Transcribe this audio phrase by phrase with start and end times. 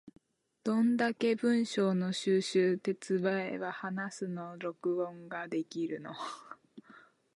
[0.63, 6.15] どんだけ文章の収集手伝えば話すの録音ができるの？